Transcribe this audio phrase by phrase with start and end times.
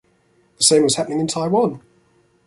[0.57, 1.79] The same was happening in Taiwan.